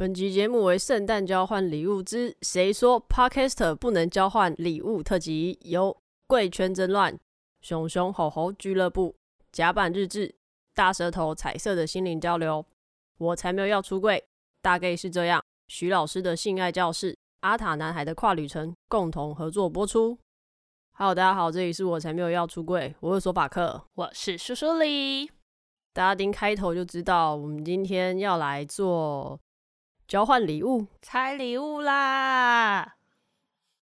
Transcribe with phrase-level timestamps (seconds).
[0.00, 5.94] 本集节目为圣诞交换礼物之“谁说 Podcaster 不能交换礼物”特辑，由
[6.26, 7.14] 贵圈真乱、
[7.60, 9.14] 熊熊吼吼俱乐部、
[9.52, 10.34] 甲板日志、
[10.74, 12.64] 大舌头彩色的心灵交流，
[13.18, 14.24] 我才没有要出柜，
[14.62, 15.44] 大概是这样。
[15.68, 20.18] 徐老师的性爱教室、阿塔男孩的跨旅程共同合作播出。
[20.96, 25.26] Hello，大家好，这里是我才没有要出柜，我是索法克，我是苏苏里。
[25.92, 29.38] 大家听开头就知道，我们今天要来做。
[30.10, 32.96] 交换礼物，拆礼物啦！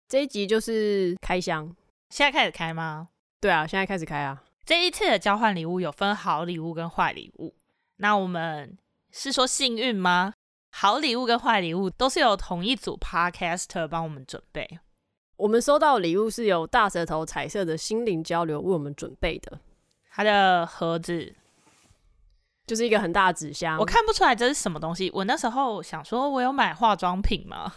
[0.06, 1.74] 这一集就是开箱，
[2.10, 3.08] 现在开始开吗？
[3.40, 4.44] 对啊，现在开始开啊！
[4.66, 7.54] 这一次的交换礼物有分好礼物跟坏礼物。
[7.96, 8.76] 那我们
[9.10, 10.34] 是说幸运吗？
[10.70, 14.80] 好礼物跟坏礼物都是由同一组 Podcaster 帮我们准备。
[15.38, 19.58] 我们收到的礼物是由大舌头彩色的心灵交流为我们准备的，
[20.10, 21.34] 它的盒子。
[22.68, 25.10] 就是一个很大的纸箱，我看不出来这是什么东西。
[25.14, 27.72] 我那时候想说，我有买化妆品吗？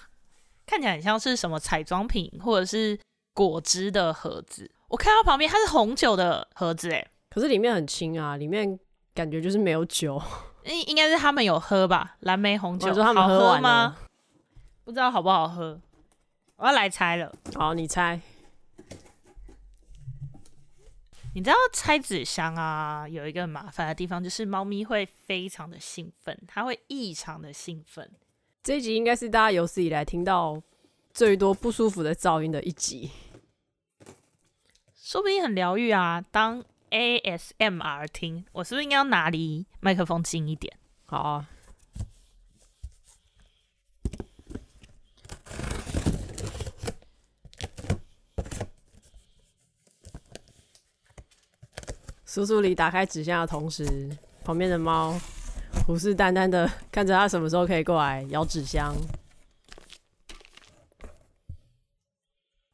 [0.65, 2.99] 看起来很像是什么彩妆品或者是
[3.33, 4.69] 果汁的盒子。
[4.89, 8.77] 我看到旁边它是红酒的盒子，哎，可是里面很轻啊，里面
[9.13, 10.21] 感觉就是没有酒。
[10.65, 12.17] 应应该是他们有喝吧？
[12.19, 13.95] 蓝莓红酒，说他们喝完吗？
[14.83, 15.79] 不知道好不好喝。
[16.57, 18.19] 我要来猜了，好，你猜。
[21.33, 28.11] 你知道拆纸箱啊，有一个很麻烦的地方，就是猫咪会非常的兴奋，它会异常的兴奋。
[28.61, 30.61] 这一集应该是大家有史以来听到
[31.13, 33.11] 最多不舒服的噪音的一集，
[34.93, 36.21] 说不定很疗愈啊。
[36.31, 40.77] 当 ASMR 听，我是不是应该要拿离麦克风近一点？
[41.05, 41.49] 好啊。
[52.33, 53.85] 苏苏里打开纸箱的同时，
[54.45, 55.19] 旁边的猫
[55.85, 58.95] 虎视眈眈的看着他什么时候可以过来咬纸箱。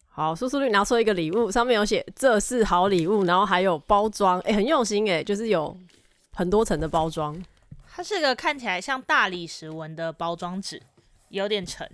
[0.05, 5.75] 好，苏苏里拿出一个礼物，上面有写“这是好礼物”，然后还有包装，哎、欸，很用心哎，就是有
[6.35, 7.35] 很多层的包装。
[7.91, 10.79] 它是个看起来像大理石纹的包装纸，
[11.29, 11.89] 有点沉，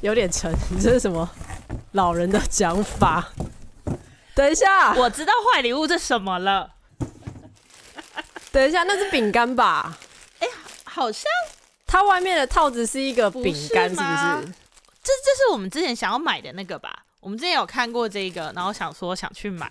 [0.00, 0.52] 有点沉。
[0.68, 1.30] 你这是什么
[1.92, 3.32] 老人的讲法？
[4.36, 6.74] 等一下，我知道坏礼物是什么了。
[8.52, 9.96] 等一下，那是饼干吧？
[10.40, 10.52] 哎、欸，
[10.84, 11.24] 好像
[11.86, 14.52] 它外面的套子是一个饼干，是不是？
[15.02, 17.04] 这这是我们之前想要买的那个吧？
[17.20, 19.70] 我们之前有看过这个，然后想说想去买。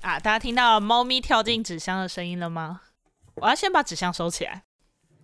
[0.00, 2.80] 啊，大家听到猫咪跳进纸箱的声音了吗？
[3.34, 4.62] 我要先把纸箱收起来。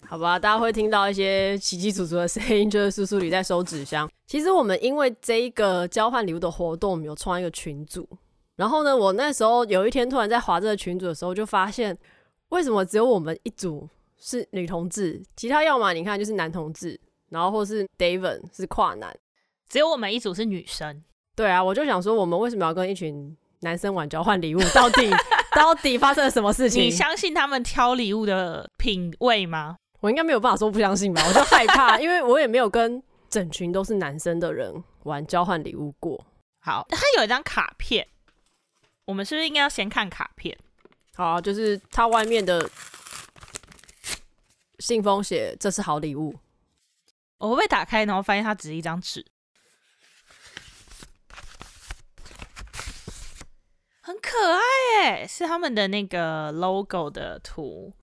[0.06, 4.08] 好吧，大家会听到一些奇奇楚楚的声音，就是叔叔里在收纸箱。
[4.26, 8.08] 其实我们因为这一个交换礼物的活动，我们有创一个群组。
[8.56, 11.96] 然后呢，我那时候有一天突然在划这个群组的时候，就发现
[12.50, 16.98] 为什么只有我们一组是女同志，其他要么你看就是男同志，
[17.30, 19.12] 然后或是 David 是跨男，
[19.68, 21.02] 只有我们一组是女生。
[21.34, 24.60] 对啊，我就想说，我们为什么要跟一群男生玩交换礼物？
[24.72, 25.10] 到底
[25.56, 26.84] 到底发生了什么事情？
[26.84, 29.76] 你相信他们挑礼物的品味吗？
[30.04, 36.22] 我应该没有办法说不相信吧，我就害怕，因为我也没有跟整群都是男生的人玩交换礼物过。
[36.60, 38.06] 好，他有一张卡片，
[39.06, 40.54] 我们是不是应该要先看卡片？
[41.14, 42.68] 好啊，就是它外面的
[44.80, 46.38] 信封写这是好礼物。
[47.38, 49.24] 我会不会打开，然后发现它只是一张纸？
[54.02, 54.60] 很可爱
[55.12, 57.94] 耶，是他们的那个 logo 的图。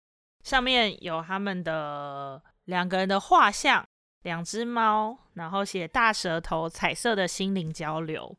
[0.43, 3.85] 上面有他们的两个人的画像，
[4.23, 8.37] 两只猫，然后写大舌头彩色的心灵交流，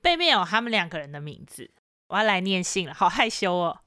[0.00, 1.70] 背面有他们两个人的名字。
[2.08, 3.80] 我要来念信了，好害羞哦。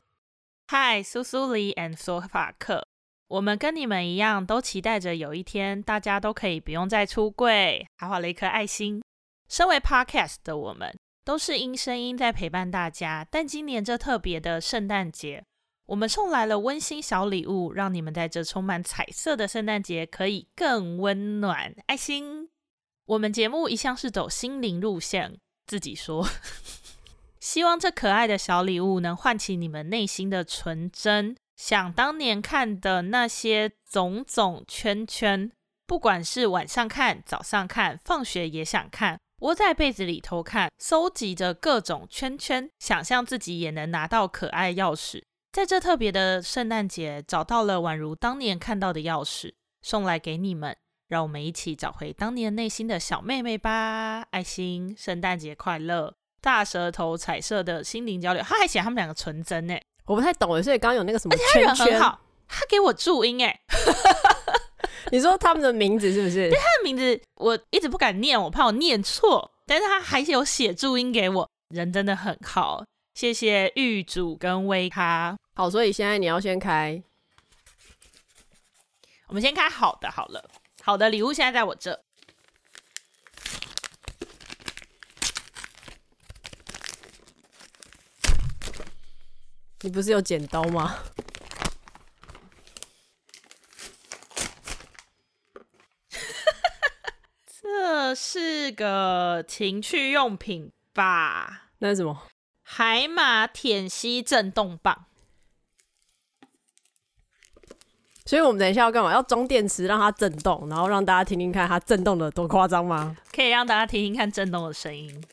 [0.67, 2.87] 嗨，苏苏里 and 索法克，
[3.27, 9.03] 我们跟你们一样，都期待着有一天大家都可以不用再出柜，还画了一颗爱心。
[9.47, 15.43] 身为 Podcast 的我们，都是因声音在陪伴大家，但今年这特别的圣诞节。
[15.87, 21.75] 我们送来了温馨小礼物，让你们在这充满彩色的圣诞节可以更温暖。
[21.85, 22.49] 爱心，
[23.05, 25.37] 我们节目一向是走心灵路线，
[25.67, 26.27] 自己说，
[27.39, 35.51] 希望这可爱的小礼物能唤起你们内心的纯真，想当年看的那些种种圈圈，
[35.85, 45.21] 不管是晚上看、早上看、放学也想看，窝在被子里偷看，搜集着各种圈圈，想象自己也能拿到可爱钥匙。
[45.55, 50.75] 在这特别的圣诞节，找到了宛如当年看到的钥匙，送来给你们。
[51.07, 54.23] 让我们一起找回当年内心的小妹妹吧！
[54.31, 56.13] 爱心，圣诞节快乐！
[56.41, 59.73] 大舌头彩色的心灵交流，他还写他们两个纯真呢。
[60.07, 62.19] 我不太懂，所以刚刚有那个什么圈圈，他很好，
[62.49, 63.57] 他给我注音哎，
[65.13, 66.49] 你说他们的名字是不是？
[66.49, 69.53] 对，他的名字我一直不敢念，我怕我念错。
[69.65, 72.83] 但是他还有写注音给我，人真的很好。
[73.15, 75.37] 谢谢玉主跟威咖。
[75.53, 77.01] 好，所以现在你要先开，
[79.27, 80.51] 我们先开好的好了。
[80.83, 82.03] 好的礼物现在在我这。
[89.79, 90.97] 你不是有剪刀吗？
[97.47, 101.69] 这是个情趣用品吧？
[101.77, 102.27] 那是什么？
[102.77, 105.05] 海马舔吸震动棒。
[108.25, 109.13] 所以我们等一下要干嘛？
[109.13, 113.15] 要装电池让它震动，然后让大家听听看它震动的多夸张吗？
[113.33, 115.23] 可以让大家听听看震动的声音。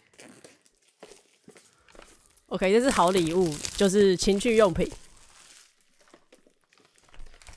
[2.46, 4.88] OK，这是好礼物，就是情趣用品。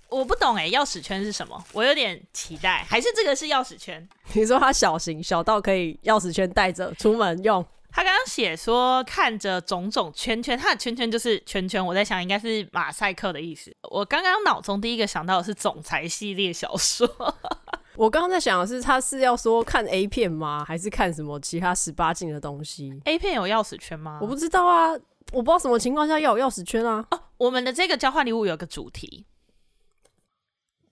[0.09, 1.63] 我不懂哎，钥匙圈是什么？
[1.73, 4.09] 我有点期待，还是这个是钥匙圈？
[4.33, 7.63] 你说它小型，小到可以钥匙圈带着出门用？
[7.95, 11.83] 他刚刚写说看着种种圈圈，他的圈圈就是圈圈。
[11.83, 13.73] 我在想应该是马赛克的意思。
[13.89, 17.07] 我刚刚脑中第一个想到的是总裁系列小说。
[17.95, 20.65] 我刚刚在想的是，他是要说看 A 片吗？
[20.67, 24.19] 还是看什么其他十八禁的东西？A 片有钥匙圈吗？
[24.21, 24.91] 我不知道啊，
[25.31, 27.07] 我不知道什么情况下要有钥匙圈啊。
[27.11, 29.25] 哦，我们的这个交换礼物有个主题，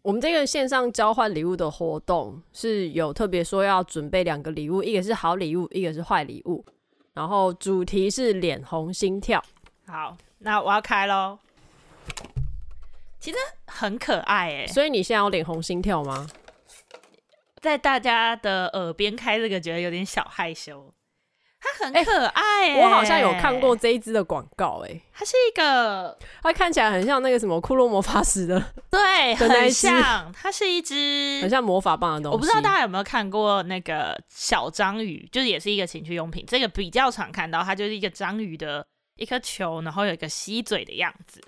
[0.04, 6.64] 我们这个线上交换礼物的活动是有特别说要准备两个礼物，一个是好礼物，一个是坏礼物。
[7.14, 9.44] 然后主题是脸红心跳。
[9.86, 11.38] 好，那我要开喽。
[13.20, 13.38] 其实
[13.68, 16.28] 很可爱诶，所以你现在有脸红心跳吗？
[17.62, 20.94] 在大家的耳边开这个，觉得有点小害羞。
[21.64, 28.62] 它很可爱，我好像有看过这一支的广告，哎，它是一个，它看起来很像那个什么骷髅魔法师的，
[28.92, 32.34] 对，很像，它是一只很像魔法棒的东西。
[32.34, 41.42] 我不知道大家有没有看过那个小章鱼，就是也是一个情趣用品，这个比较常看到，它就是一个章鱼的一颗球，然后有一个吸嘴的样子，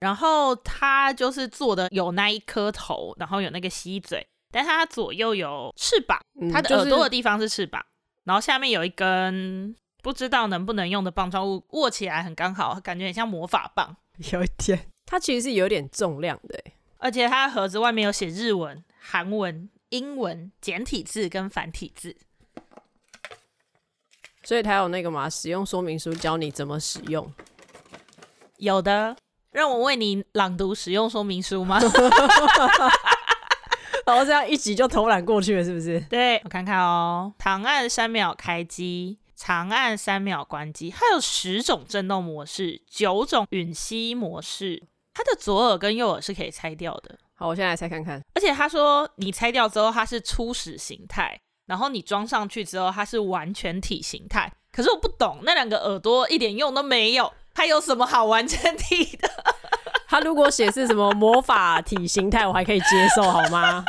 [0.00, 4.26] 然后它就是做的有那一颗头，然后有那个吸嘴。
[4.50, 6.16] 但它左右有翅膀，
[6.52, 7.93] 它的耳朵的地方是翅膀，嗯就是、
[8.24, 13.96] 然后下面有一根不知道能不能用的棒状物，握起来很刚好，感觉很像魔法棒。
[14.32, 16.62] 有一点，它其实是有点重量的，
[16.98, 22.16] 而且它的盒子外面有写日文、韩文、英文简体字跟繁体字，
[24.42, 27.32] 所以它有那个嘛，使用说明书教你怎么使用。
[28.58, 29.16] 有的，
[29.50, 31.80] 让我为你朗读使用说明书吗？
[34.06, 36.00] 然后这样一集就偷懒过去了，是不是？
[36.10, 44.82] 对，我看看哦，长按三秒开机，长按三秒关机，它有十种震动模式，九种吮吸模式。
[45.14, 47.16] 它的左耳跟右耳是可以拆掉的。
[47.34, 48.20] 好，我现在来拆看看。
[48.34, 54.52] 而且他说你拆掉之后，它是初始形态，然后你装上去之后，它是完全体形态。
[54.72, 59.30] 可是我不懂，那两个耳朵一点用都没有，它有什么好完全体的？
[60.14, 63.84] 他如果写是什么魔法体形态，我还可以接受，好吗？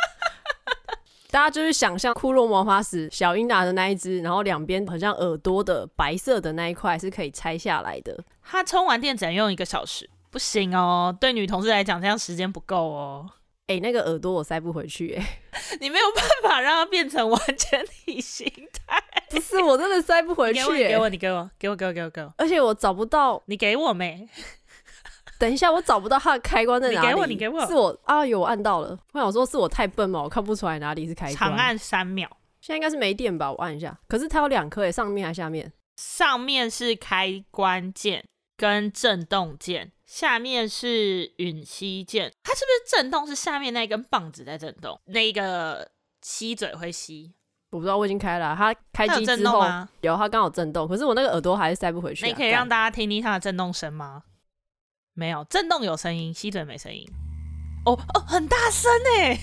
[1.30, 8.18] 大家就是想象骷髅魔法使小英达的那一只，然后两边很像耳朵的白色的那一块是可以拆下来的。
[8.42, 13.30] 它充完电只能用一个小时，不行哦，对女同事来讲这样时间不够哦。
[13.68, 15.42] 哎、欸，那个耳朵我塞不回去，哎，
[15.80, 18.52] 你没有办法让它变成完全体形
[18.88, 19.00] 态。
[19.30, 20.60] 不是，我真的塞不回去。
[20.60, 22.34] 给我，你给我，给我，给我，给我，给我。
[22.40, 24.28] 而且我找不到，你给我没？
[25.38, 27.08] 等一下，我找不到它的开关在哪里。
[27.08, 27.66] 你给我，你给我。
[27.68, 28.98] 是我啊，有我按到了。
[29.14, 31.36] 我想说是我太笨嘛，我看不出来哪里是开关。
[31.36, 32.30] 长按三秒。
[32.62, 33.52] 现在应该是没电吧？
[33.52, 33.96] 我按一下。
[34.08, 35.72] 可是它有两颗诶，上面还是下面？
[35.98, 38.26] 上面是开关键
[38.58, 42.32] 跟震动键，下面是吮吸键。
[42.44, 43.28] 它是不是震动？
[43.28, 45.00] 是下面那根棒子在震动？
[45.06, 45.88] 那个
[46.22, 47.34] 吸嘴会吸？
[47.72, 48.56] 我不知道，我已经开了。
[48.58, 49.64] 它开机之后
[50.02, 50.88] 有，它刚好震动。
[50.88, 52.28] 可是我那个耳朵还是塞不回去啊。
[52.28, 54.24] 你可以让大家听听它的震动声吗？
[55.18, 57.10] 没有震动，有声音，吸嘴没声音。
[57.86, 59.40] 哦哦，很大声哎！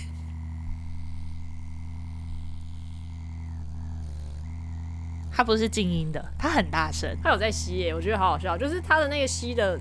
[5.33, 8.55] 它不是静音的，它很大声，它有在吸耶，我觉得好好笑。
[8.59, 9.81] 就是它的那个吸的，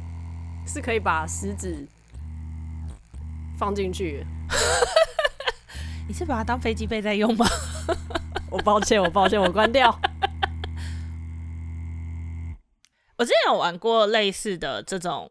[0.66, 1.86] 是可以把食指
[3.58, 4.26] 放进去。
[6.08, 7.46] 你是把它当飞机杯在用吗？
[8.50, 10.00] 我抱歉，我抱歉，我关掉。
[13.18, 15.30] 我之前有玩过类似的这种。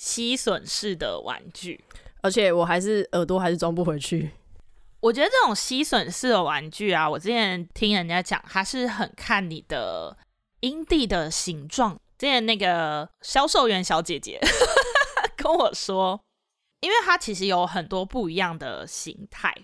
[0.00, 1.84] 吸吮式的玩具，
[2.22, 4.30] 而且我还是耳朵还是装不回去。
[5.00, 10.16] 我觉得这种吸吮式的玩具啊，我之前听人家讲，它是很看你的
[10.60, 12.00] 阴蒂的形状。
[12.16, 14.40] 之前那个销售员小姐姐
[15.36, 16.18] 跟我说，
[16.80, 19.54] 因为它其实有很多不一样的形态。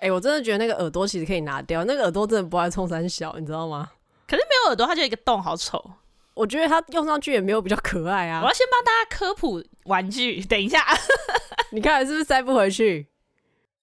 [0.00, 3.90] 哎、欸，我真的觉得那个耳朵其实可以拿掉，那个耳朵真的不爱冲三小，你知道吗？
[4.28, 5.92] 可是没有耳朵，它就一个洞，好丑。
[6.34, 8.40] 我觉得它用上去也没有比较可爱啊。
[8.42, 10.84] 我要先帮大家科普玩具， 等一下，
[11.72, 13.06] 你看是不是塞不回去？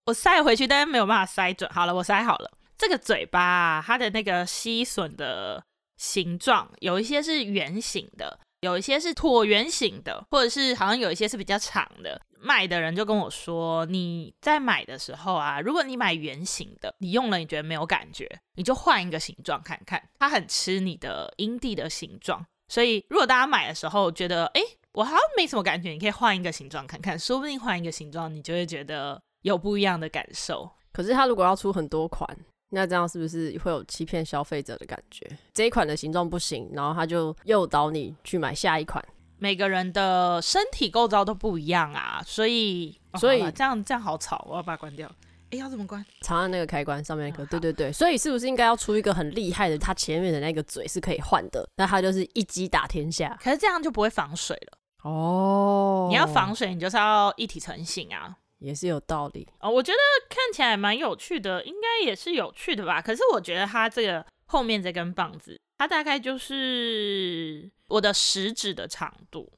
[0.05, 1.69] 我塞回去，但是没有办法塞准。
[1.69, 2.51] 好了，我塞好了。
[2.77, 5.63] 这个嘴巴啊，它的那个吸吮的
[5.97, 12.19] 形状，有一些是圆形的，有一些是椭圆形的，或者是好像有一些是比较长的。
[12.41, 20.01] 卖的人就跟我说，你在买的时候啊，如果你买圆形的，你用了你觉得没有感觉，你就换一个形状看看。
[20.17, 24.61] 它很吃你的阴蒂的形状，所以如果大家买的时候觉得，哎，
[24.93, 30.69] 我好像没什么感觉，你可以换一个形状看看，说不定换一个形状，你就会觉得有不一样的感受。
[30.91, 32.27] 可是它如果要出很多款。
[32.71, 35.27] 那这样是不是会有欺骗消费者的感觉？
[35.51, 39.03] 这一款的形状不行，然后他就诱导你去买下一款。
[39.39, 45.09] 每个人的身体构造都不一样啊，所以所以、哦、这样这样好吵，我要把它关掉。
[45.51, 46.05] 哎，要怎么关？
[46.21, 47.45] 长按那个开关上面那个。
[47.47, 49.77] 对对对，所以是不是应该要出一个很厉害的？
[49.77, 53.35] 它前面的那个嘴是可以换的，那它就是一击打天下。
[53.41, 54.77] 可是这样就不会防水了
[55.09, 56.07] 哦。
[56.09, 58.35] 你要防水，你就是要一体成型啊。
[58.59, 63.01] 也是有道理哦，我觉得看起来蛮有趣的，应该也是有趣的吧。
[63.01, 69.49] 可是我觉得它这个后面这根棒子，它大概就是我的食指的长度，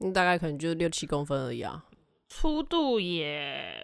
[0.00, 1.84] 嗯，大概可能就六七公分而已啊。
[2.26, 3.78] 粗度也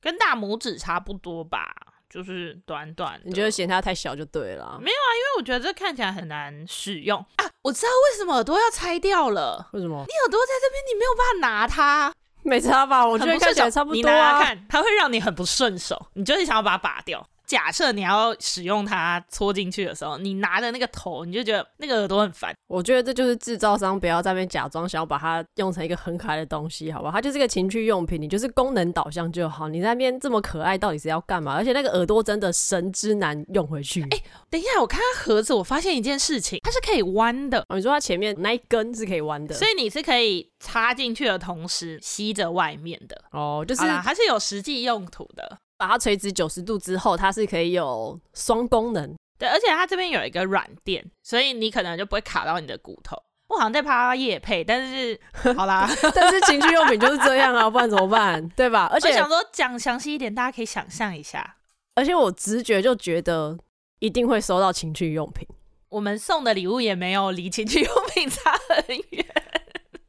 [0.00, 1.72] 跟大拇指差不多吧，
[2.10, 3.20] 就是短短。
[3.24, 4.76] 你觉得嫌它太小就对了？
[4.82, 7.48] 没有啊，因为我觉得这看起来很难使用啊。
[7.62, 9.70] 我知道为什么耳朵要拆掉了。
[9.72, 10.04] 为什么？
[10.08, 12.12] 你耳朵在这边，你没有办法拿它。
[12.42, 13.06] 没差吧？
[13.06, 13.96] 我觉得看起来差不多啊。
[13.96, 17.24] 你拿拿看，它会让你很不顺手，你就是想要把它拔掉。
[17.46, 22.54] 假设你要使用它戳进去的时候，你拿着那个头，你就觉得那个耳朵很烦。
[22.66, 27.12] 我觉得这就是制造商不要在那边假装想要把它用成一个很可爱的东西，好不好？
[27.12, 29.68] 它就是个情趣用品，你就是功能导向就好。
[29.68, 31.54] 你在那边这么可爱，到底是要干嘛？
[31.54, 34.02] 而且那个耳朵真的神之难用回去。
[34.04, 37.60] 哎、欸，等一下，我看它盒子，我发现一件事情，它是可以弯的。
[37.68, 43.22] 哦，你说它前面那一根是可以弯的，所以你是可以插进去的同时吸着外面的。
[43.32, 45.58] 哦，就是它是有实际用途的。
[45.76, 49.14] 把它垂直九十度之后，它是可以有双功能。
[49.38, 53.16] 对，而且它这边有一个软垫，所以你可能就不会卡到你的骨头。
[53.48, 55.20] 我好像在怕夜配，但是
[55.54, 58.48] 好啦， 但是情趣用品就是这样啊，不然怎么办？
[58.50, 58.88] 对吧？
[58.92, 61.56] 而且我想说讲详细一点，大家可以想象一下。
[61.94, 63.56] 而且我直觉就觉得
[63.98, 65.46] 一定会收到情趣用品。
[65.90, 69.26] 我们送的礼物也没有离情趣用品差很远。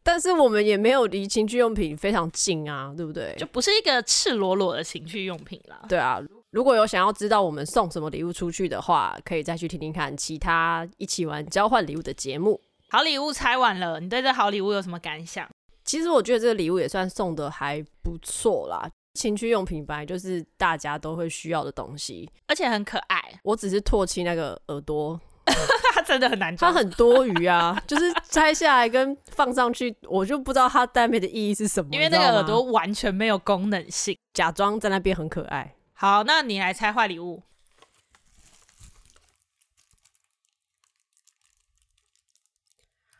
[0.05, 3.33] 但是我们也没有离情趣用品非常近啊，对不对？
[3.39, 5.81] 就不是一个赤裸裸的情趣用品啦。
[5.89, 6.21] 对啊，
[6.51, 12.61] 如果有想要知道我们送什么礼物出去的话，可以再去听听看其他一起玩交换礼物的节目。
[12.89, 15.49] 好礼物拆完了，你对这好礼物有什么感想？
[15.83, 18.87] 其实我觉得这个礼物也算送的还不错啦。
[19.15, 23.39] 情趣用品本来就是大家都会需要的东西，而且很可爱。
[23.43, 25.19] 我只是唾弃那个耳朵。
[25.93, 31.89] 它真的很难装，它很多余啊， 就是拆下来跟放上去，我就不知道它带来的意义是什么。
[31.93, 35.75] 因为那个耳朵完全没有功能性，假装在那边很可爱。
[35.93, 37.43] 好，那你来拆坏礼物。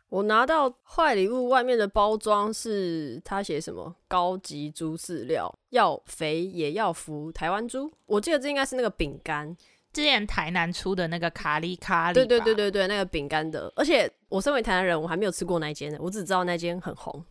[0.10, 3.94] 我拿到坏礼物外面的包装是它写什么？
[4.08, 7.92] 高级猪饲料，要肥也要福，台湾猪。
[8.06, 9.56] 我记得这应该是那个饼干。
[9.96, 17.24] 之前台南出的那个卡里卡里，对对对对对，那个饼干的，而且我身为台南人，我还没有吃过那间呢，我只知道那间很红。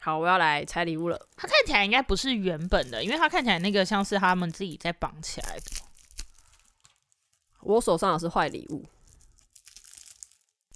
[0.00, 1.28] 好，我要来拆礼物了。
[1.36, 5.62] 它看起来应该不是原本的，因为它看起来那个像是他们自己在绑起来的。
[7.60, 8.84] 我手上的是坏礼物，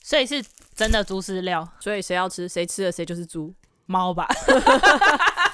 [0.05, 0.41] 所以是
[0.77, 3.53] 真的猪饲料，所以谁要吃，谁吃了谁就是猪
[3.87, 4.29] 猫吧。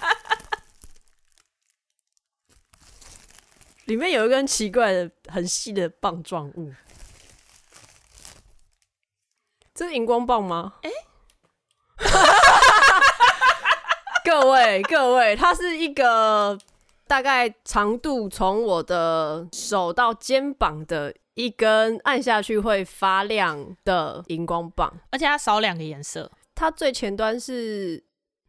[3.93, 6.73] 里面有一根奇怪的、很细的棒状物，
[9.75, 10.73] 这是荧光棒吗？
[10.81, 10.97] 哎、欸，
[14.25, 16.59] 各位各位，它是一个
[17.07, 28.03] 大概长度从我的手到肩膀的一根，按下去会发亮的荧光棒，而且它少两个颜色，它最前端是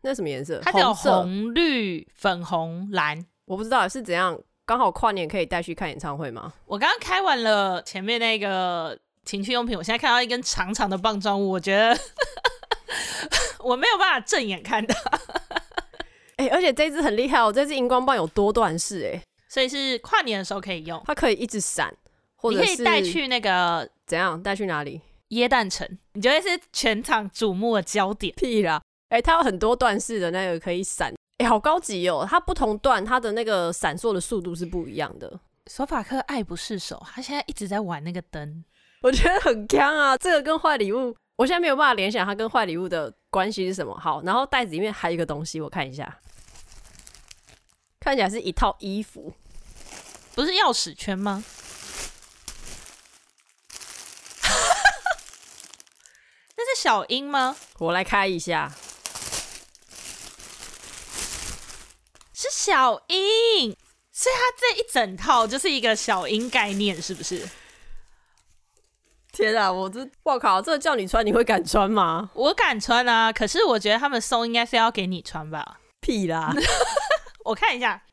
[0.03, 0.61] 那什么颜色？
[0.63, 4.39] 它有红、绿、粉红、蓝，我不知道是怎样。
[4.65, 6.53] 刚好跨年可以带去看演唱会吗？
[6.65, 11.97] 我刚刚开完了前面那个情趣用品，我现在看到一根长长的棒状物，我觉得
[13.59, 14.95] 我没有办法正眼看到。
[16.37, 21.93] 哎、欸，而且这支很厉害哦，这支荧光棒有多段式哎，所以是跨年的时候可以用，它可以一直闪，
[22.35, 25.01] 或者是你可以带去那个怎样带去哪里？
[25.29, 28.33] 椰蛋城，你觉得是全场瞩目的焦点。
[28.35, 28.81] 屁啦！
[29.09, 31.13] 哎、欸，它有很多段式的那个可以闪，
[31.43, 32.25] 哎、欸，好高级哦！
[32.27, 35.41] 它不同段它的那个闪烁的速度是不一样的。
[35.67, 38.63] 索法克爱不释手，他现在一直在玩那个灯，
[39.01, 40.17] 我觉得很锵啊！
[40.17, 43.93] 这个跟坏礼物，我现在没有办法联想它跟坏礼物的关系是什么。
[43.99, 46.17] 好，然后袋子里面还有一个东西，我看一下，
[47.99, 49.33] 看起来是一套衣服，
[50.33, 51.43] 不是钥匙圈吗？
[56.55, 57.57] 那是小樱吗？
[57.79, 58.71] 我来开一下，
[62.33, 63.75] 是小樱。
[64.11, 67.41] 所以它这一整套就是一个小樱概念，是不是？
[69.31, 72.29] 天啊，我这，我靠，这叫你穿，你会敢穿吗？
[72.35, 75.79] 我敢穿啊，可是我觉得他们送应该是要给你穿吧？
[75.99, 76.53] 屁啦！
[77.43, 78.03] 我看一下，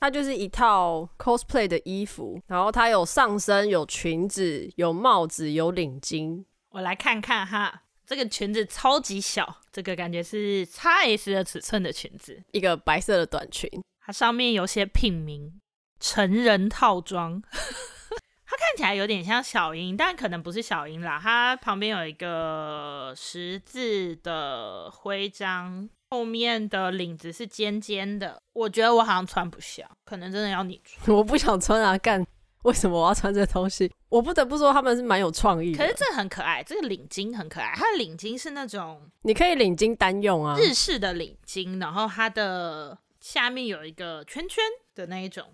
[0.00, 6.46] 它就是一套 cosplay 的衣服，然后它有上身、有裙子、有帽子、有领巾。
[6.70, 13.68] 我来看看哈，这个裙子超级小，这个感觉是 XS 的尺寸的裙子，一个白色的短裙。
[14.00, 15.60] 它上面有些品名，
[15.98, 21.18] 成人套装， 它看起来有点像小樱，但可能不是小樱啦。
[21.20, 28.40] 它旁边有一个十字的徽章，后面的领子是尖尖的。
[28.52, 31.04] 我觉得我好像穿不下，可能真的要你穿。
[31.16, 32.24] 我不想穿啊，干，
[32.66, 33.90] 为什么我要穿这东西？
[34.08, 35.78] 我不得不说他们是蛮有创意的。
[35.78, 42.98] 可是这很可爱，这个领巾很可爱，它的领巾是那种你可以领巾单用啊，日式的领巾，然后它的。
[43.18, 44.62] 下面有一个圈圈
[44.94, 45.44] 的那一种，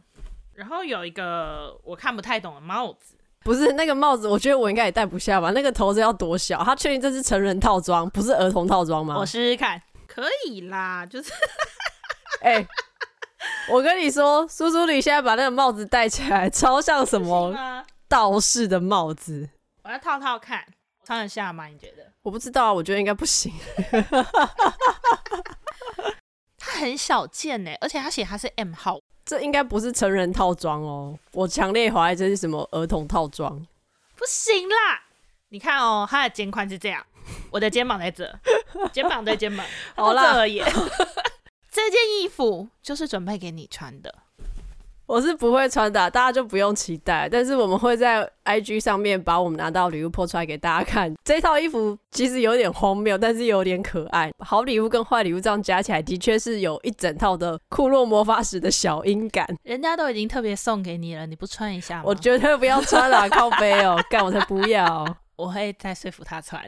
[0.52, 5.50] 然后有一个我看不太懂的帽子，不是那个帽子，我觉得我应该也戴不下吧。
[5.52, 6.62] 那个头子要多小？
[6.62, 9.16] 他确定这是成人套装，不是儿童套装吗？
[9.16, 11.33] 我试试看，可以啦，就是，
[12.42, 12.69] 哎、欸，
[13.68, 17.54] 我跟你说，苏苏里现在把那个帽子戴起来，超像什么
[18.08, 19.49] 道士的帽子。
[19.84, 20.64] 我要套套看，
[21.04, 21.66] 穿得下吗？
[21.66, 22.11] 你觉得？
[22.22, 23.52] 我不知道，我觉得应该不行。
[26.61, 31.18] 很小件呢，而且他写他是 M 号，这应该不是成人套装哦。
[31.33, 33.50] 我强烈怀疑这是什么儿童套装，
[34.16, 35.02] 不行啦！
[35.48, 37.05] 你看哦，他的肩宽是这样，
[37.50, 38.33] 我的肩膀在这，
[38.92, 40.62] 肩膀对肩膀， 好啦而已。
[41.72, 44.14] 这件衣服就是准备给你穿的。
[45.06, 47.28] 我是不会穿的，啊，大家就不用期待。
[47.30, 51.14] 但是我们会在 IG 上面把我们拿到礼物 po 出来给大家看。
[51.24, 54.30] 这套衣服其实有点荒谬，但是有点可爱。
[54.38, 59.46] 好礼物跟坏礼物这样加起来，的确是有一整套的库洛魔法使的小音感。
[59.64, 62.04] 人家都已经特别送给你了，你不穿一下吗？
[62.06, 65.04] 我绝对不要穿啦，靠背哦，干我才不要！
[65.37, 66.62] 我会再说服他穿。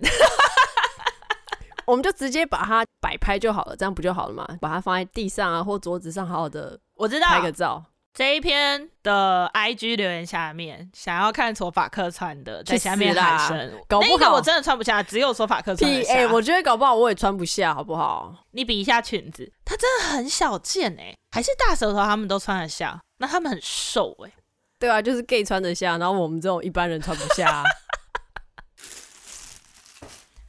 [1.87, 4.47] 我们就直接把它摆拍就好了，这样不就好了吗？
[4.61, 7.85] 把它放在地上啊，或桌子上，好好的，我知道，拍个照。
[8.13, 13.73] 这一篇的 IG 留言下面，想要看索法克穿的，在下面喊声。
[13.89, 16.15] 搞不好我真的穿不下，只有索法克穿得下。
[16.15, 18.33] 哎、欸，我觉得搞不好我也穿不下，好不好？
[18.53, 24.31] 你比一下裙子，它真的很小件哎，还是大舌头他们都穿得下，那他们很瘦哎。
[24.79, 27.65] 对啊，就是 gay 穿得下，然后我们这种一般人穿不下、啊。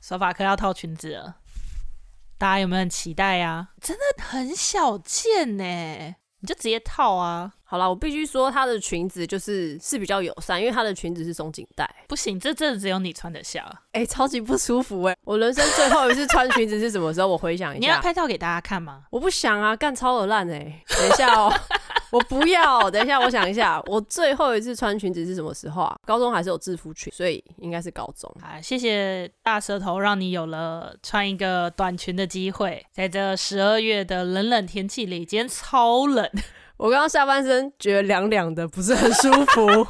[0.07, 1.37] 索法克要套裙子了，
[2.37, 3.69] 大家有没有很期待呀、啊？
[3.81, 5.63] 真的很小件呢。
[5.63, 7.51] 你就直接套啊！
[7.63, 11.89] 好啦，我必须说，她的裙子就是是比较友善，因为她的裙子是松紧带。
[12.07, 13.65] 不行，这真的只有你穿得下。
[13.93, 15.17] 哎、欸，超级不舒服哎、欸！
[15.23, 17.27] 我人生最后一次穿裙子是什么时候？
[17.27, 17.79] 我回想一下。
[17.79, 19.05] 你要拍照给大家看吗？
[19.09, 20.83] 我不想啊，干超恶烂哎！
[20.87, 22.04] 等一下哦、 喔。
[22.15, 25.99] 我不要，等一下，我想一下，我最后一次穿裙子是什么时候啊？
[26.05, 28.33] 高中还是有制服裙，所以应该是高中。
[28.41, 32.81] 啊，谢谢大舌头，让你有了穿一个短裙的机会。
[32.93, 36.25] 在这十二月的冷冷天气里，今天超冷，
[36.77, 39.85] 我刚刚下半身觉得凉凉的，不是很舒服。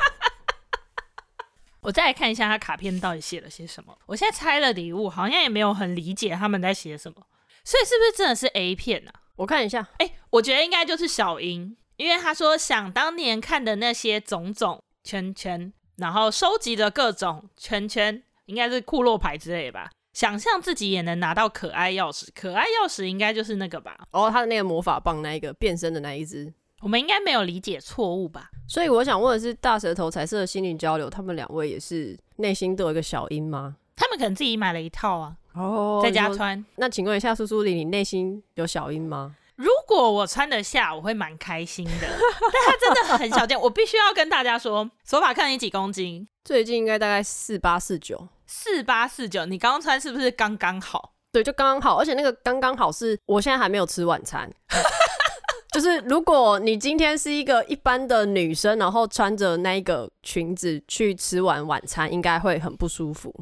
[1.82, 3.96] 我再来看一下他卡片到底写了些什么。
[4.08, 7.18] 我现在拆了礼物，好像也没有很理解他们在写什么，
[7.64, 9.14] 所以是不是真的是 A 片啊？
[9.36, 11.78] 我看一下，哎、欸，我觉得应该就是小樱。
[11.98, 19.90] 因为他说想当年看的那些种种圈圈，然后收集的各种圈圈，应该是库洛牌之类吧。
[20.14, 23.98] 想象自己也能拿到可爱钥匙，可爱钥匙应该就是那个吧？
[24.12, 28.50] 哦，他的那个魔法棒，那一个变身的那一只，我们应该没有理解错误吧？
[28.68, 33.76] 所以我想问的是，大舌头彩色的心灵交流，他们两位也是内心都有一个小樱吗？
[33.96, 36.66] 他们可能自己买了一套啊，哦，在家穿。
[36.76, 39.36] 那请问一下，苏苏里，你内心有小樱吗？
[39.56, 41.92] 如果我穿得下，我会蛮开心的。
[42.02, 46.28] 但它真的很小件， 我必须要跟大家说，索法克你几公斤？
[46.44, 49.46] 最近应该大概四八四九，四八四九。
[49.46, 51.14] 你刚刚穿是不是刚刚好？
[51.32, 51.98] 对，就刚刚好。
[51.98, 54.52] 而且那个刚刚好是，我现在还没有吃晚餐。
[55.74, 63.34] 就是如果你今天是一个一般的女生，然后穿着那个裙子去吃完晚餐，应该会很不舒服。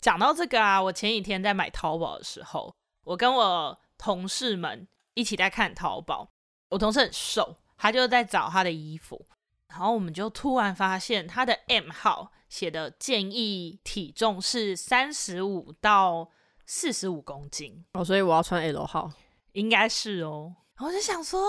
[0.00, 2.72] 讲到这个啊，我前几天在买淘宝的时候。
[3.02, 4.86] 我跟我同事们
[5.20, 6.30] 一起在看淘宝，
[6.70, 9.26] 我同事很瘦，他就在找他的衣服，
[9.68, 16.30] 然后我们就突然发现他的 M 号写的建议体重是三十五到
[16.64, 19.12] 四十五公斤哦，所以我要穿 L 号，
[19.52, 20.56] 应该是哦。
[20.78, 21.40] 我就想说，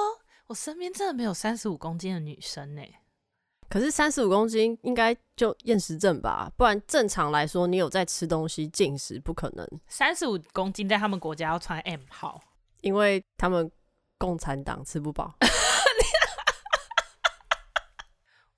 [0.47, 2.81] 我身边真的没有三十五公斤的女生呢。
[3.69, 6.51] 可是三十五公斤应该就厌食症吧？
[6.57, 9.65] 不然正常来说，你有在吃东西进食，不可能。
[9.87, 12.41] 三十五公斤在他们国家要穿 M 号，
[12.81, 13.71] 因为他们
[14.17, 15.33] 共产党吃不饱。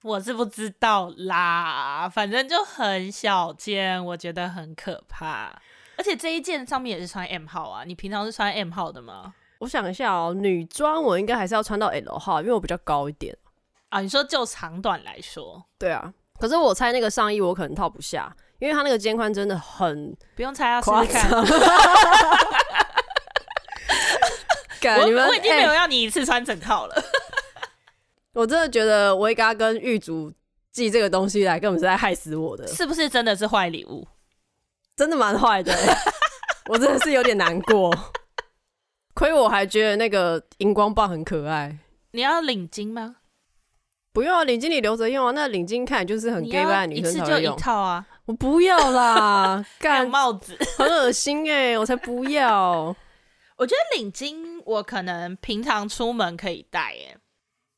[0.04, 5.54] 我是不知道啦，反正就很小件，我觉得很可怕。
[5.96, 9.34] 而且这一件上面也是穿 M 号啊，你平常是穿 M 号的吗？
[9.60, 13.34] 我想一下哦，女装我应该还是要穿到 L 号，因为我比较高一点。
[13.88, 16.14] 啊，你说就长短来说，对啊。
[16.38, 21.30] 可是我猜那个上衣我可能套不下，因为它那个肩宽真的很不用猜啊，试试看。
[24.90, 26.96] 我我已经没有要你一次穿整套了。
[28.34, 30.32] 我真的觉得维嘎跟玉竹
[30.72, 32.68] 寄这个东西来，根本是在害死我的。
[32.68, 34.08] 是不是真的是坏礼物？
[34.96, 35.74] 真的蛮坏的，
[36.70, 37.92] 我真的是有点难过。
[39.14, 41.78] 亏我还觉得那个荧光棒很可爱。
[42.12, 43.18] 你要领巾吗？
[44.12, 45.32] 不用啊，领巾你留着用啊。
[45.32, 48.06] 那领巾看来就是很 gay 的女生就一套啊！
[48.26, 52.96] 我不要啦， 干帽子很恶心哎、欸，我才不要。
[53.58, 57.18] 我觉得领巾我可能平常出门可以戴耶，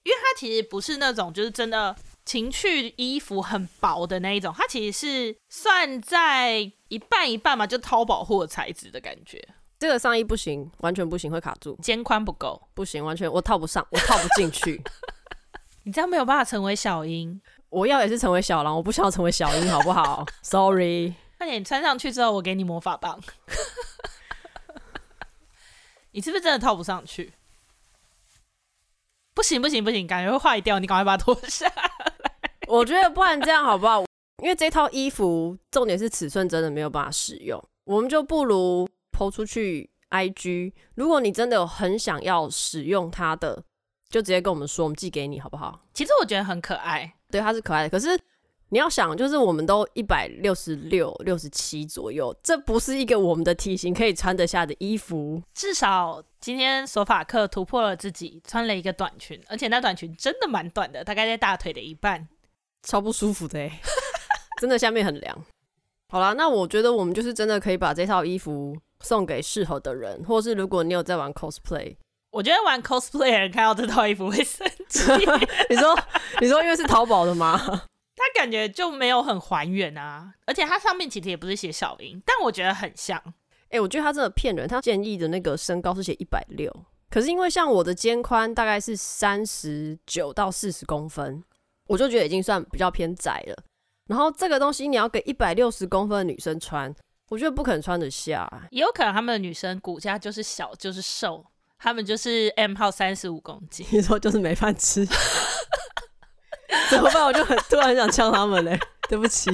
[0.04, 1.96] 因为它其实不是那种就是真的
[2.26, 9.46] 情趣衣服很薄的那一种，它其实是算在一半一半嘛，就淘宝货材质的感觉。
[9.78, 14.82] 这个上衣不行，完全不行，会卡住，肩宽不够，不行，完全我套不上，我套不进去。
[15.84, 20.26] 你这样没有办法成为小樱，我要也是成为小狼，我不想要成为小樱，好不好？
[20.42, 21.14] Sorry。
[21.38, 23.22] 快点穿上去之后，我给你魔法棒。
[26.16, 27.34] 你是不是真的套不上去？
[29.34, 31.92] 不行不行不行，感觉会坏掉，你赶快把它脱下来。
[32.68, 34.06] 我觉得不然这样好不好？
[34.42, 40.72] 因为这套衣服重点是尺寸真的没有办法使用，我们就不如 po 出去 IG。
[40.96, 43.64] 如果你真的有很想要使用它的。
[44.08, 45.82] 就直接跟我们说，我们寄给你好不好？
[45.92, 47.90] 其实我觉得很可爱，对，它是可爱的。
[47.90, 48.18] 可是
[48.76, 55.42] 你要想，就是我们都一百六十六、六十七左右，这不是一个我们的体型可以穿得下的衣服。
[55.54, 62.28] 至少今天索法克突破了自己，穿了一个短裙，而且那短裙真的蛮短的，大概在大腿的一半，
[62.84, 63.80] 超不舒服的哎，
[64.60, 65.46] 真的下面很凉。
[66.10, 71.96] 好啦，那我觉得我们就是真的可以把这套衣服送给适合的人，或是如果你有在玩 cosplay。
[72.30, 75.00] 我觉得玩 cosplay 的人看到这套衣服会生气。
[75.72, 75.98] 你说，
[76.42, 77.84] 你说因为是淘宝的吗？
[78.46, 83.20] 它感觉就没有很还原啊，而且它上面其实也不是写小樱，但我觉得很像。
[83.70, 86.72] 哎、欸，我觉得他真的骗人，他建议的那个身高是写一百六，
[87.10, 91.44] 可是因为像我的肩宽大概是三十九到四十公分，
[91.88, 93.64] 我就觉得已经算比较偏窄了。
[94.08, 96.94] 然后这个东西你要给一百六十公分的女生穿，
[97.30, 98.48] 我觉得不可能穿得下。
[98.70, 101.44] 也有可能他们的女生骨架就是小，就是瘦。
[101.78, 105.06] 他们就是 M 号三十五公斤，你说就是没饭吃，
[106.90, 107.26] 怎么办？
[107.26, 109.50] 我就很突然很想呛他们嘞， 对不起。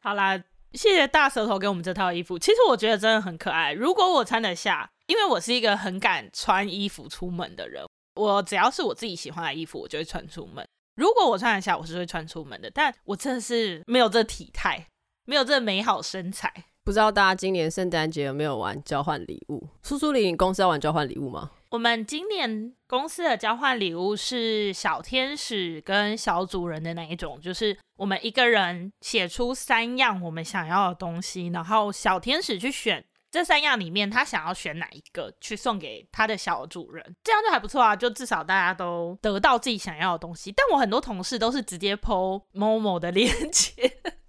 [0.00, 0.36] 好啦，
[0.72, 3.72] 谢谢大舌头给我们这套衣服，其实我觉得真的很可爱。
[3.72, 7.84] 如果我穿得下，因为我是一个很敢穿衣服出门的人，
[8.16, 10.66] 我只要是我自己喜欢的衣服，我就会穿出门。
[10.96, 12.70] 如果我穿得下，我是会穿出门的。
[12.70, 14.86] 但我真的是没有这体态，
[15.24, 16.52] 没有这美好身材。
[16.84, 19.66] 不知道大家今年圣诞节有没有玩交换礼物？
[19.82, 21.50] 苏苏里，你公司要玩交换礼物吗？
[21.74, 40.52] 我们今年公司的交换礼物是小天使跟小主人的那一种，就是我们一个人写出三样我们想要的东西，然后小天使去选这三样里面他想要选哪一个去送给他的小主人，这样就还不错啊，就至少大家都得到自己想要的东西。
[40.52, 43.72] 但我很多同事都是直接 po Momo 的链接。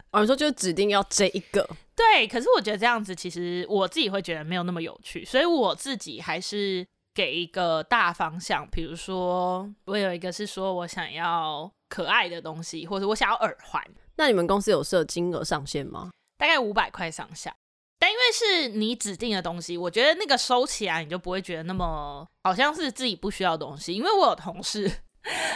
[0.10, 2.25] 我、哦、说就指定要这一个，对。
[2.27, 8.69] 可是我觉得这样子其实我自己会觉得没有那么有趣，所以我自己还是给一个大方向。
[8.69, 13.84] 比如说，我有一个是说我想要可爱的东西，或者我想要耳环。
[14.17, 16.12] 那你们公司有设金额上限吗？
[16.38, 17.56] 大概五百块上下。
[17.97, 23.93] 但因为是你指定的东西，我觉得那个收起来你就不会觉得那么好像是自己不需要的东西。
[23.93, 24.91] 因为我有同事，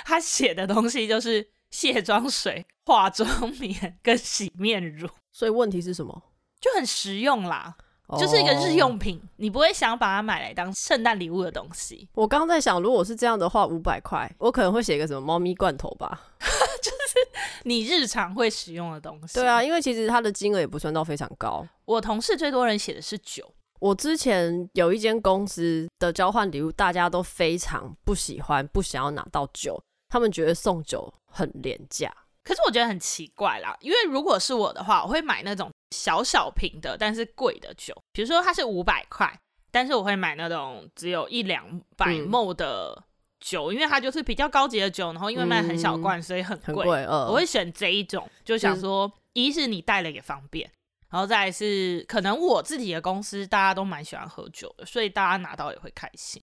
[0.06, 1.52] 他写的东西就是。
[1.72, 6.24] 卸妆水、化妆棉跟洗面乳，所以问题是什么？
[6.60, 7.86] 就很实用啦，oh.
[8.18, 12.08] 就是一个日用品，你不会想把它买来当圣诞礼物的东西。
[12.16, 17.30] 我刚刚在想，如果是这样的话，五百块，我可能会写一个什么猫咪罐头吧， 就是
[17.66, 19.36] 你日常会使用的东西。
[19.36, 21.66] 对啊，因为其实它的金额也不算到非常高。
[21.86, 32.12] 我同事最多人写的是酒，我之前有一间公司的交换礼物，大家都非常不喜欢，不想要拿到酒，他们觉得送酒很廉价。
[32.44, 39.40] 可是我觉得很奇怪啦，因为如果是我的话，我会买那种小小瓶的，但是贵的酒，比如说它是五百块，
[39.72, 43.04] 但是我会买那种只有一两百 ml 的
[43.40, 46.74] 酒，嗯，因为它就是比较高级的酒，然后因为卖很小罐，嗯，所以很贵。
[46.74, 50.70] 很贵，呃，我会选这一种，就想说，嗯，一是你带了也方便。
[51.12, 56.42] 然后再来是，可能我自己的公司大家都蛮喜欢喝酒的，所以大家拿到也会开心。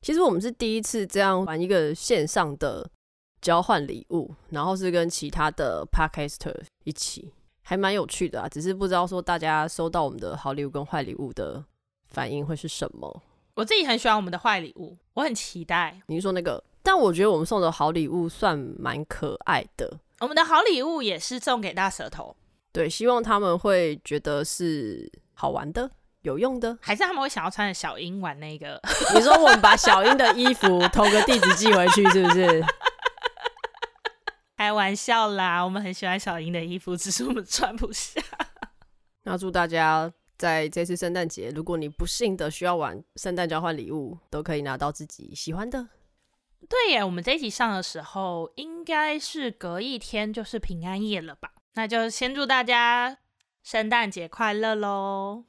[0.00, 2.90] 其实我们是第一次这样玩一个线上的
[3.44, 7.30] 交换礼物，然后是跟其他的 Podcaster 一起，
[7.60, 8.48] 还蛮有趣的啊。
[8.48, 11.62] 只是不知道说大家收到我们的好礼物跟坏礼物的
[12.08, 13.22] 反应会是什么。
[13.54, 16.00] 我自己很喜欢我们的坏礼物，我很期待。
[16.06, 19.98] 你说那个，但我觉得我们送的好礼物算蛮可爱的。
[20.20, 22.34] 我们的好礼物也是送给大舌头。
[22.72, 25.90] 对，希望他们会觉得是好玩的、
[26.22, 28.80] 有用的，还是他们会想要穿着小英玩那个？
[29.14, 32.64] 你说我们把小英的衣服投个地址寄回去，是不是？
[34.56, 38.20] 开玩笑啦，我们很喜欢小英的衣服，只是我们穿不下。
[39.24, 45.88] 那祝大家在这次圣诞节，如果你不幸的需要玩圣诞交换礼物，都可以拿到自己喜欢的。
[46.68, 51.52] 对耶，我们这一集上的时候，应该是隔一天就是平安夜了吧？
[51.74, 53.18] 那就先祝大家
[53.62, 55.44] 圣诞节快乐喽！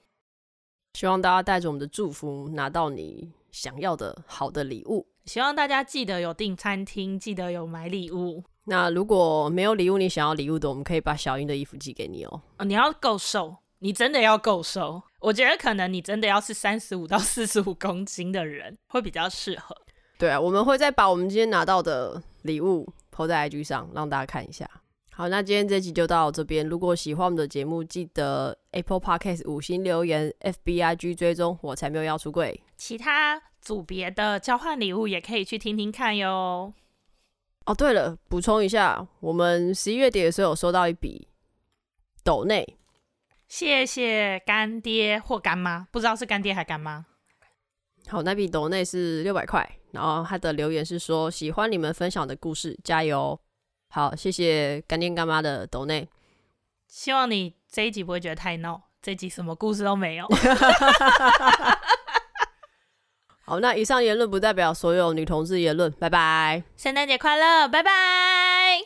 [0.94, 5.08] 希望大家带着我们的祝福，拿到你想要的好的礼物。
[5.26, 8.44] 希望大家记得有订餐厅，记得有买礼物。
[8.66, 12.42] 那如果没有礼物，你想要礼物的，我们可以把小英的衣服寄给你哦。
[12.58, 15.02] 哦，你要够瘦，你真的要够瘦。
[15.20, 19.76] 我觉得可能你真的要是三十五到四十五公斤的人会比较适合。
[20.18, 24.70] 对啊，我们会再把我们今天拿到的礼物 po 在 IG 上，让大家看一下。
[25.12, 26.68] 好，那今天这集就到这边。
[26.68, 32.62] 如果喜欢我们的节目，记得 Apple Podcast 五星留言，FBIG 追踪，我才没有要出柜。
[32.76, 36.74] 其他组别的交换礼物也可以去听听看哟。
[37.66, 41.28] 哦，对了，补充一下，我们十一月底的时候有收到一笔
[42.24, 42.78] 抖内，
[43.48, 47.06] 谢谢干爹或干妈，不知道是干爹还干妈。
[48.08, 53.40] 好，那笔抖内是六百块，然后他的留言是说喜欢你们分享的故事，加油。
[53.90, 56.08] 好，谢谢干爹干妈的抖内。
[56.88, 60.28] 希望你这一集不会觉得太闹，这一集什么故事都没有。
[63.48, 65.92] 好，那以上言论不代表所有女同志言论。
[65.94, 67.92] 拜拜，圣诞节快乐，拜拜。
[67.92, 68.82] 哎、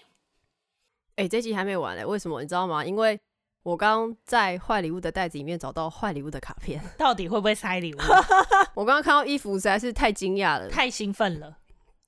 [1.24, 2.42] 欸，这集还没完嘞，为什么？
[2.42, 2.84] 你知道吗？
[2.84, 3.18] 因为
[3.64, 7.98] 我刚在坏礼物的袋子里面找到坏礼物的卡片， 到底会不会塞礼物？
[8.76, 11.56] 我刚刚看到衣服实在是太惊讶了，太兴奋了。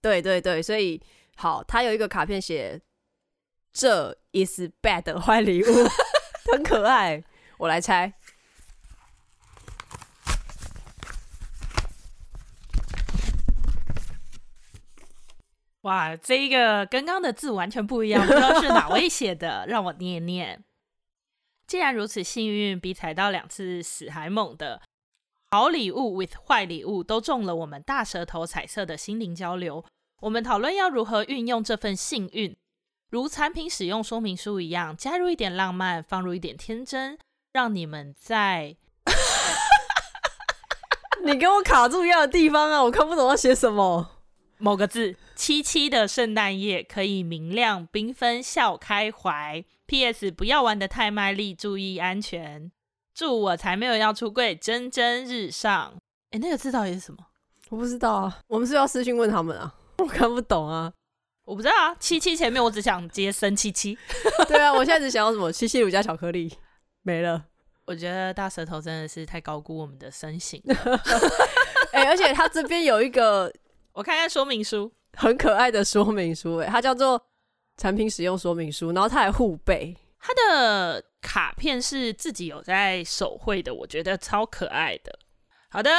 [0.01, 1.01] 对对对，所以
[1.37, 2.81] 好，他有一个卡片写。
[3.73, 5.67] 这 is bad 的坏礼物，
[6.51, 7.23] 很可爱。
[7.57, 8.11] 我来猜。
[15.81, 20.63] 哇，这一个跟刚刚的字完全不一样，不知道是哪位写的， 让我念念。
[21.65, 24.81] 既然如此幸运，比踩到两次死还猛的
[25.49, 29.83] 好礼物 with 坏礼物都中了，我们大舌头彩色的心灵交流。
[30.21, 32.55] 我们讨论要如何运用这份幸运。
[33.09, 37.17] 如产品使用说明书一样，加入一点浪漫，放入一点天真，
[37.51, 38.77] 让你们在……
[41.25, 42.83] 你给我卡住一样的地方啊！
[42.83, 44.20] 我看不懂要写什么。
[44.61, 49.63] 某个字，七七的圣诞夜可以明亮缤纷，笑开怀。
[49.87, 50.31] P.S.
[50.31, 52.71] 不要玩的太卖力，注意安全。
[53.13, 55.93] 祝我才没有要出柜，蒸蒸日上。
[56.29, 57.17] 哎，那个字到底是什么？
[57.69, 58.39] 我不知道啊。
[58.47, 59.75] 我们是要私信问他们啊？
[59.99, 60.93] 我看不懂啊。
[61.43, 63.97] 我不知道啊，七七前面我只想接生七七。
[64.47, 66.53] 对啊，我现在只想要什么七七乳加巧克力，
[67.01, 67.47] 没了。
[67.85, 70.63] 我觉得大舌头真的是太高估我们的身形。
[71.91, 73.51] 哎、欸，而且它这边有一个，
[73.93, 77.21] 我看看说明书，很可爱的说明书，哎，它叫做
[77.77, 79.95] 产品使用说明书，然后它还护背。
[80.19, 85.17] 它的卡片是自己有在手绘的，我觉得超可爱的。
[85.69, 85.89] 好的，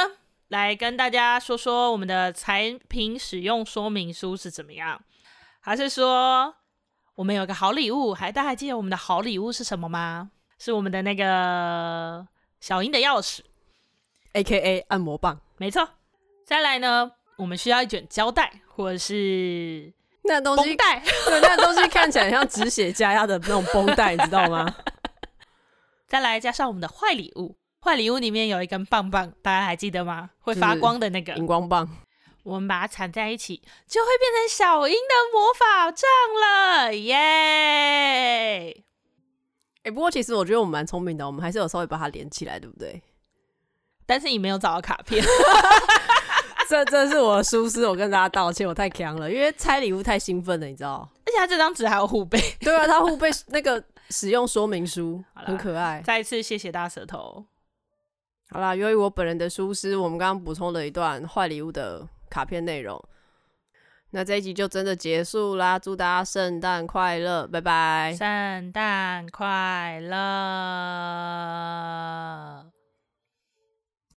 [0.47, 5.01] 来跟大家说说我们的产品使用说明书是怎么样。
[5.59, 6.55] 还是说
[7.15, 8.13] 我们有个好礼物？
[8.13, 10.31] 还大家还记得我们的好礼物是什么吗？
[10.57, 12.25] 是我们的那个
[12.61, 13.41] 小英的钥匙
[14.31, 14.79] ，A.K.A.
[14.87, 15.41] 按摩棒。
[15.57, 15.87] 没错。
[16.45, 19.91] 再来呢，我们需要一卷胶带，或者是
[20.23, 20.99] 那东西绷带。
[21.25, 24.73] 对，那东西看起来像止血加压的那种绷带，你知道吗？
[26.07, 30.29] 再来加上我们的坏礼物，坏礼物里面有一根棒棒，大家还记得吗？
[30.41, 31.89] 会发光的那个荧光棒。
[32.43, 36.09] 我们把它缠在一起，就会变成小英的魔法杖
[36.41, 38.83] 了，耶！
[39.83, 43.01] 哎，不过其实我觉得我们蛮聪明的，我们还是有稍微把它连起来，对不对？
[44.05, 45.23] 但是你没有找到卡片。
[46.69, 51.07] 这这是我的疏失，我跟大家道歉，我太强了，因为拆礼物太兴奋了，你知道？
[51.25, 56.01] 而且他这张纸还有护背，对啊，他护背那个使用说明书 很可爱。
[56.03, 57.45] 再一次谢谢大舌头。
[58.49, 63.03] 好啦，由于我本人的疏失，我们刚刚补充了一段坏礼物的卡片内容。
[64.11, 68.15] 那这一集就真的结束啦，祝大家圣诞快乐，拜拜！
[68.15, 70.17] 圣诞快乐。